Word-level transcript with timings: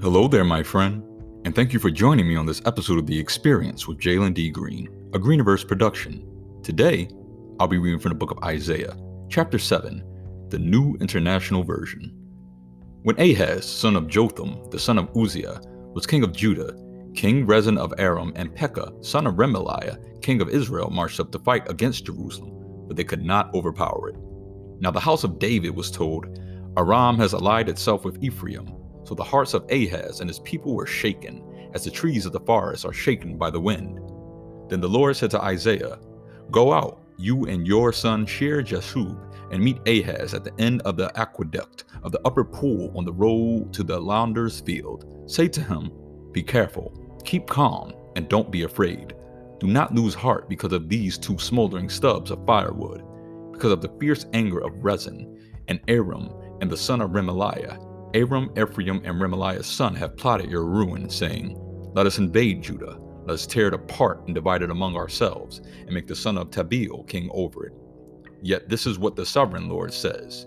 Hello 0.00 0.28
there, 0.28 0.44
my 0.44 0.62
friend, 0.62 1.02
and 1.44 1.56
thank 1.56 1.72
you 1.72 1.80
for 1.80 1.90
joining 1.90 2.28
me 2.28 2.36
on 2.36 2.46
this 2.46 2.62
episode 2.64 3.00
of 3.00 3.06
The 3.08 3.18
Experience 3.18 3.88
with 3.88 3.98
Jalen 3.98 4.32
D. 4.32 4.48
Green, 4.48 4.86
a 5.12 5.18
Greeniverse 5.18 5.66
production. 5.66 6.24
Today, 6.62 7.08
I'll 7.58 7.66
be 7.66 7.78
reading 7.78 7.98
from 7.98 8.10
the 8.10 8.14
book 8.14 8.30
of 8.30 8.38
Isaiah, 8.44 8.96
chapter 9.28 9.58
7, 9.58 10.04
the 10.50 10.58
New 10.60 10.96
International 11.00 11.64
Version. 11.64 12.12
When 13.02 13.18
Ahaz, 13.18 13.68
son 13.68 13.96
of 13.96 14.06
Jotham, 14.06 14.70
the 14.70 14.78
son 14.78 14.98
of 14.98 15.10
Uzziah, 15.16 15.60
was 15.94 16.06
king 16.06 16.22
of 16.22 16.32
Judah, 16.32 16.76
King 17.16 17.44
Rezin 17.44 17.76
of 17.76 17.92
Aram 17.98 18.32
and 18.36 18.54
Pekah, 18.54 18.92
son 19.00 19.26
of 19.26 19.34
Remaliah, 19.34 20.22
king 20.22 20.40
of 20.40 20.48
Israel, 20.48 20.90
marched 20.90 21.18
up 21.18 21.32
to 21.32 21.40
fight 21.40 21.68
against 21.68 22.06
Jerusalem, 22.06 22.52
but 22.86 22.96
they 22.96 23.02
could 23.02 23.24
not 23.24 23.52
overpower 23.52 24.10
it. 24.10 24.16
Now 24.78 24.92
the 24.92 25.00
house 25.00 25.24
of 25.24 25.40
David 25.40 25.74
was 25.74 25.90
told, 25.90 26.38
Aram 26.76 27.16
has 27.16 27.32
allied 27.32 27.68
itself 27.68 28.04
with 28.04 28.22
Ephraim 28.22 28.77
so 29.08 29.14
the 29.14 29.24
hearts 29.24 29.54
of 29.54 29.64
Ahaz 29.70 30.20
and 30.20 30.28
his 30.28 30.40
people 30.40 30.74
were 30.74 30.84
shaken, 30.84 31.42
as 31.72 31.82
the 31.82 31.90
trees 31.90 32.26
of 32.26 32.32
the 32.32 32.40
forest 32.40 32.84
are 32.84 32.92
shaken 32.92 33.38
by 33.38 33.48
the 33.48 33.58
wind. 33.58 33.98
Then 34.68 34.82
the 34.82 34.88
Lord 34.88 35.16
said 35.16 35.30
to 35.30 35.42
Isaiah, 35.42 35.98
Go 36.50 36.74
out, 36.74 37.00
you 37.16 37.46
and 37.46 37.66
your 37.66 37.90
son 37.90 38.26
Shear 38.26 38.62
Jashub, 38.62 39.18
and 39.50 39.64
meet 39.64 39.80
Ahaz 39.88 40.34
at 40.34 40.44
the 40.44 40.52
end 40.58 40.82
of 40.82 40.98
the 40.98 41.10
aqueduct 41.18 41.84
of 42.02 42.12
the 42.12 42.20
upper 42.26 42.44
pool 42.44 42.92
on 42.94 43.06
the 43.06 43.12
road 43.12 43.72
to 43.72 43.82
the 43.82 43.98
launder's 43.98 44.60
field. 44.60 45.06
Say 45.24 45.48
to 45.48 45.62
him, 45.62 45.90
Be 46.32 46.42
careful, 46.42 46.92
keep 47.24 47.46
calm, 47.46 47.94
and 48.14 48.28
don't 48.28 48.52
be 48.52 48.64
afraid. 48.64 49.14
Do 49.58 49.68
not 49.68 49.94
lose 49.94 50.12
heart 50.12 50.50
because 50.50 50.74
of 50.74 50.90
these 50.90 51.16
two 51.16 51.38
smoldering 51.38 51.88
stubs 51.88 52.30
of 52.30 52.44
firewood, 52.44 53.02
because 53.52 53.72
of 53.72 53.80
the 53.80 53.92
fierce 53.98 54.26
anger 54.34 54.58
of 54.58 54.84
Rezin 54.84 55.50
and 55.68 55.80
Aram 55.88 56.30
and 56.60 56.70
the 56.70 56.76
son 56.76 57.00
of 57.00 57.12
Remaliah 57.12 57.87
Aram, 58.14 58.50
Ephraim, 58.56 59.02
and 59.04 59.20
Remaliah's 59.20 59.66
son 59.66 59.94
have 59.94 60.16
plotted 60.16 60.50
your 60.50 60.64
ruin, 60.64 61.10
saying, 61.10 61.56
Let 61.94 62.06
us 62.06 62.18
invade 62.18 62.62
Judah, 62.62 62.98
let 63.26 63.34
us 63.34 63.46
tear 63.46 63.68
it 63.68 63.74
apart 63.74 64.24
and 64.26 64.34
divide 64.34 64.62
it 64.62 64.70
among 64.70 64.96
ourselves, 64.96 65.60
and 65.80 65.90
make 65.90 66.06
the 66.06 66.16
son 66.16 66.38
of 66.38 66.50
Tabeel 66.50 67.06
king 67.06 67.28
over 67.34 67.66
it. 67.66 67.74
Yet 68.40 68.68
this 68.68 68.86
is 68.86 68.98
what 68.98 69.14
the 69.14 69.26
sovereign 69.26 69.68
Lord 69.68 69.92
says. 69.92 70.46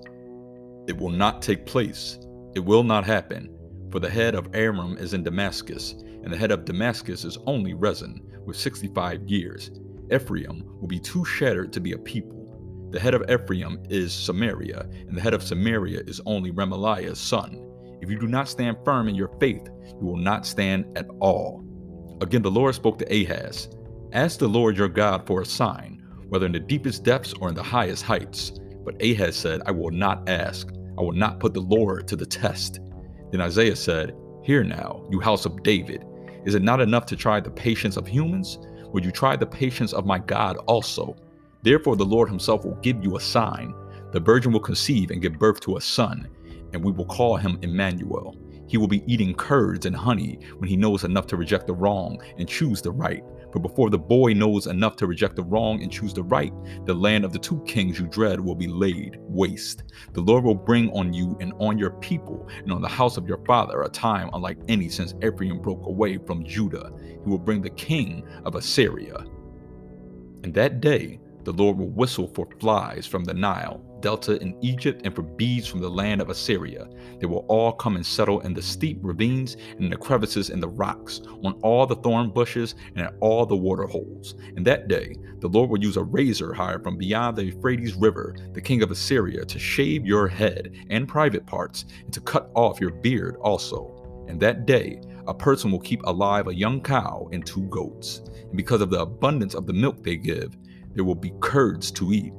It 0.88 0.97
will 0.97 1.11
not 1.11 1.41
take 1.44 1.66
place, 1.67 2.17
it 2.55 2.61
will 2.61 2.83
not 2.83 3.05
happen, 3.05 3.55
for 3.91 3.99
the 3.99 4.09
head 4.09 4.33
of 4.33 4.49
Aram 4.55 4.97
is 4.97 5.14
in 5.14 5.23
Damascus, 5.23 5.93
and 6.23 6.33
the 6.33 6.38
head 6.38 6.52
of 6.52 6.66
Damascus 6.66 7.25
is 7.25 7.38
only 7.45 7.75
Rezin, 7.75 8.21
with 8.45 8.58
65 8.58 9.30
years. 9.30 9.69
Ephraim 10.11 10.64
will 10.80 10.88
be 10.88 10.99
too 10.99 11.23
shattered 11.23 11.71
to 11.73 11.80
be 11.80 11.91
a 11.91 11.97
people 11.97 12.41
the 12.92 13.00
head 13.00 13.14
of 13.14 13.23
Ephraim 13.30 13.81
is 13.89 14.14
Samaria, 14.14 14.88
and 15.08 15.16
the 15.16 15.22
head 15.22 15.34
of 15.34 15.44
Samaria 15.44 16.02
is 16.02 16.22
only 16.25 16.52
Remaliah's 16.52 17.20
son. 17.20 17.66
If 18.02 18.09
you 18.09 18.20
do 18.20 18.28
not 18.28 18.50
stand 18.50 18.78
firm 18.83 19.08
in 19.08 19.16
your 19.16 19.30
faith, 19.39 19.70
you 20.00 20.06
will 20.06 20.17
not 20.17 20.45
stand 20.45 20.86
at 20.98 21.08
all. 21.20 21.64
Again, 22.22 22.42
the 22.42 22.52
Lord 22.52 22.75
spoke 22.75 23.00
to 23.00 23.23
Ahaz 23.23 23.70
Ask 24.14 24.39
the 24.39 24.48
Lord 24.48 24.78
your 24.78 24.89
God 24.89 25.25
for 25.25 25.42
a 25.42 25.45
sign, 25.45 26.03
whether 26.28 26.45
in 26.45 26.52
the 26.52 26.59
deepest 26.59 27.06
depths 27.06 27.33
or 27.39 27.48
in 27.48 27.56
the 27.56 27.64
highest 27.64 28.03
heights. 28.03 28.52
But 28.83 29.02
Ahaz 29.02 29.38
said, 29.38 29.61
I 29.66 29.72
will 29.72 29.92
not 29.92 30.28
ask. 30.28 30.67
I 30.98 31.02
will 31.02 31.14
not 31.14 31.39
put 31.39 31.53
the 31.53 31.61
Lord 31.61 32.09
to 32.09 32.17
the 32.17 32.26
test. 32.26 32.81
Then 33.31 33.39
Isaiah 33.39 33.76
said, 33.76 34.14
Hear 34.44 34.66
now, 34.66 35.08
you 35.09 35.22
house 35.22 35.45
of 35.45 35.64
David. 35.64 36.03
Is 36.45 36.55
it 36.55 36.61
not 36.61 36.81
enough 36.81 37.05
to 37.05 37.16
try 37.16 37.39
the 37.39 37.52
patience 37.52 37.95
of 37.95 38.05
humans? 38.05 38.59
Would 38.92 39.05
you 39.05 39.11
try 39.11 39.38
the 39.38 39.45
patience 39.45 39.94
of 39.94 40.05
my 40.05 40.20
God 40.20 40.58
also? 40.67 41.16
Therefore, 41.64 41.95
the 41.95 42.06
Lord 42.06 42.30
himself 42.30 42.66
will 42.66 42.76
give 42.81 43.04
you 43.04 43.17
a 43.17 43.22
sign. 43.22 43.73
The 44.12 44.20
virgin 44.20 44.52
will 44.52 44.59
conceive 44.59 45.12
and 45.12 45.22
give 45.22 45.40
birth 45.40 45.59
to 45.62 45.78
a 45.78 45.81
son, 45.81 46.28
and 46.73 46.84
we 46.84 46.92
will 46.92 47.06
call 47.06 47.38
him 47.38 47.59
Emmanuel. 47.62 48.36
He 48.67 48.78
will 48.78 48.88
be 48.88 49.04
eating 49.06 49.34
curds 49.34 49.86
and 49.86 49.95
honey 49.95 50.39
when 50.58 50.70
he 50.70 50.78
knows 50.78 51.04
enough 51.04 51.28
to 51.28 51.38
reject 51.38 51.67
the 51.67 51.73
wrong 51.73 52.21
and 52.38 52.48
choose 52.48 52.82
the 52.82 52.92
right. 52.92 53.23
For 53.52 53.60
before 53.60 53.89
the 53.89 54.00
boy 54.00 54.33
knows 54.33 54.67
enough 54.67 54.95
to 54.98 55.08
reject 55.08 55.36
the 55.36 55.44
wrong 55.44 55.83
and 55.83 55.92
choose 55.92 56.14
the 56.14 56.23
right, 56.23 56.54
the 56.86 56.94
land 56.94 57.26
of 57.26 57.33
the 57.33 57.39
two 57.39 57.61
kings 57.66 58.00
you 58.00 58.08
dread 58.08 58.39
will 58.39 58.55
be 58.55 58.67
laid 58.67 59.17
waste. 59.20 59.83
The 60.14 60.21
Lord 60.21 60.45
will 60.45 60.55
bring 60.55 60.89
on 60.92 61.11
you 61.11 61.38
and 61.42 61.52
on 61.60 61.77
your 61.77 61.92
people 62.00 62.48
and 62.60 62.71
on 62.71 62.82
the 62.82 62.88
house 62.88 63.17
of 63.17 63.27
your 63.27 63.44
father 63.45 63.82
a 63.82 63.89
time 63.89 64.30
unlike 64.33 64.58
any 64.70 64.88
since 64.88 65.16
Ephraim 65.21 65.60
broke 65.60 65.86
away 65.86 66.17
from 66.17 66.45
Judah. 66.45 66.92
He 67.05 67.30
will 67.30 67.39
bring 67.39 67.61
the 67.61 67.71
king 67.71 68.26
of 68.45 68.55
Assyria. 68.55 69.26
And 70.44 70.54
that 70.54 70.80
day, 70.80 71.20
the 71.43 71.53
Lord 71.53 71.77
will 71.77 71.89
whistle 71.89 72.27
for 72.27 72.47
flies 72.59 73.05
from 73.05 73.23
the 73.23 73.33
Nile, 73.33 73.83
Delta 74.02 74.41
in 74.41 74.57
Egypt, 74.61 75.02
and 75.03 75.15
for 75.15 75.21
bees 75.21 75.67
from 75.67 75.79
the 75.79 75.89
land 75.89 76.21
of 76.21 76.29
Assyria. 76.29 76.87
They 77.19 77.25
will 77.25 77.45
all 77.47 77.71
come 77.71 77.95
and 77.95 78.05
settle 78.05 78.41
in 78.41 78.53
the 78.53 78.61
steep 78.61 78.99
ravines 79.02 79.55
and 79.71 79.85
in 79.85 79.89
the 79.89 79.97
crevices 79.97 80.49
in 80.49 80.59
the 80.59 80.69
rocks, 80.69 81.21
on 81.43 81.53
all 81.61 81.85
the 81.85 81.95
thorn 81.95 82.31
bushes 82.31 82.75
and 82.95 83.05
at 83.05 83.15
all 83.19 83.45
the 83.45 83.55
water 83.55 83.85
holes. 83.85 84.35
In 84.55 84.63
that 84.63 84.87
day, 84.87 85.15
the 85.39 85.49
Lord 85.49 85.69
will 85.69 85.81
use 85.81 85.97
a 85.97 86.03
razor 86.03 86.53
hired 86.53 86.83
from 86.83 86.97
beyond 86.97 87.37
the 87.37 87.45
Euphrates 87.45 87.95
River, 87.95 88.35
the 88.53 88.61
king 88.61 88.83
of 88.83 88.91
Assyria, 88.91 89.45
to 89.45 89.59
shave 89.59 90.05
your 90.05 90.27
head 90.27 90.75
and 90.89 91.08
private 91.08 91.45
parts, 91.45 91.85
and 92.03 92.13
to 92.13 92.21
cut 92.21 92.52
off 92.55 92.81
your 92.81 92.91
beard 92.91 93.35
also. 93.37 94.25
In 94.27 94.39
that 94.39 94.65
day, 94.65 95.02
a 95.27 95.33
person 95.33 95.71
will 95.71 95.79
keep 95.79 96.02
alive 96.03 96.47
a 96.47 96.55
young 96.55 96.81
cow 96.81 97.27
and 97.31 97.45
two 97.45 97.63
goats. 97.63 98.21
And 98.35 98.58
because 98.58 98.81
of 98.81 98.89
the 98.89 99.02
abundance 99.02 99.53
of 99.53 99.67
the 99.67 99.73
milk 99.73 100.03
they 100.03 100.15
give, 100.15 100.58
there 100.93 101.03
will 101.03 101.15
be 101.15 101.33
curds 101.39 101.91
to 101.91 102.11
eat. 102.11 102.33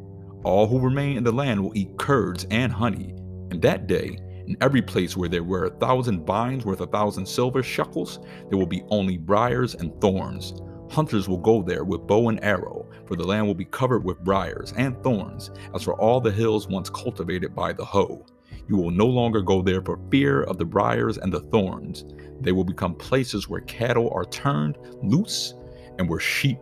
All 0.44 0.66
who 0.66 0.78
remain 0.78 1.16
in 1.16 1.24
the 1.24 1.32
land 1.32 1.62
will 1.62 1.76
eat 1.76 1.96
curds 1.98 2.46
and 2.50 2.72
honey. 2.72 3.14
And 3.50 3.62
that 3.62 3.86
day, 3.86 4.18
in 4.46 4.56
every 4.60 4.82
place 4.82 5.16
where 5.16 5.28
there 5.28 5.44
were 5.44 5.66
a 5.66 5.78
thousand 5.78 6.26
vines 6.26 6.64
worth 6.64 6.80
a 6.80 6.86
thousand 6.86 7.26
silver 7.26 7.62
shekels, 7.62 8.18
there 8.48 8.58
will 8.58 8.66
be 8.66 8.82
only 8.88 9.16
briars 9.16 9.74
and 9.74 9.98
thorns. 10.00 10.54
Hunters 10.90 11.28
will 11.28 11.38
go 11.38 11.62
there 11.62 11.84
with 11.84 12.06
bow 12.06 12.28
and 12.28 12.42
arrow, 12.44 12.86
for 13.06 13.16
the 13.16 13.26
land 13.26 13.46
will 13.46 13.54
be 13.54 13.64
covered 13.64 14.04
with 14.04 14.22
briars 14.24 14.74
and 14.76 15.00
thorns, 15.02 15.50
as 15.74 15.82
for 15.82 15.94
all 15.94 16.20
the 16.20 16.30
hills 16.30 16.68
once 16.68 16.90
cultivated 16.90 17.54
by 17.54 17.72
the 17.72 17.84
hoe. 17.84 18.26
You 18.68 18.76
will 18.76 18.90
no 18.90 19.06
longer 19.06 19.42
go 19.42 19.62
there 19.62 19.80
for 19.80 19.98
fear 20.10 20.42
of 20.42 20.58
the 20.58 20.64
briars 20.64 21.18
and 21.18 21.32
the 21.32 21.40
thorns. 21.40 22.04
They 22.40 22.52
will 22.52 22.64
become 22.64 22.94
places 22.94 23.48
where 23.48 23.60
cattle 23.62 24.10
are 24.12 24.24
turned 24.24 24.76
loose 25.02 25.54
and 25.98 26.08
where 26.08 26.20
sheep 26.20 26.58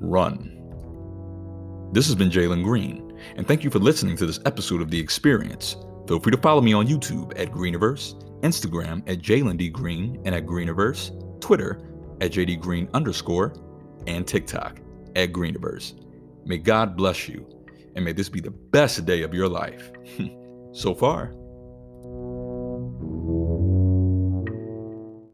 run. 0.00 0.55
This 1.96 2.04
has 2.08 2.14
been 2.14 2.28
Jalen 2.28 2.62
Green, 2.62 3.18
and 3.36 3.48
thank 3.48 3.64
you 3.64 3.70
for 3.70 3.78
listening 3.78 4.18
to 4.18 4.26
this 4.26 4.38
episode 4.44 4.82
of 4.82 4.90
The 4.90 5.00
Experience. 5.00 5.78
Feel 6.06 6.20
free 6.20 6.30
to 6.30 6.36
follow 6.36 6.60
me 6.60 6.74
on 6.74 6.86
YouTube 6.86 7.32
at 7.40 7.50
Greeniverse, 7.50 8.22
Instagram 8.42 8.98
at 9.08 9.22
Jalen 9.22 9.56
D. 9.56 9.70
Green 9.70 10.20
and 10.26 10.34
at 10.34 10.44
Greeniverse, 10.44 11.40
Twitter 11.40 11.80
at 12.20 12.32
JD 12.32 12.60
Green 12.60 12.86
underscore, 12.92 13.54
and 14.06 14.26
TikTok 14.26 14.78
at 15.16 15.32
Greeniverse. 15.32 15.94
May 16.44 16.58
God 16.58 16.98
bless 16.98 17.30
you, 17.30 17.46
and 17.94 18.04
may 18.04 18.12
this 18.12 18.28
be 18.28 18.40
the 18.40 18.50
best 18.50 19.06
day 19.06 19.22
of 19.22 19.32
your 19.32 19.48
life. 19.48 19.90
so 20.72 20.94
far, 20.94 21.32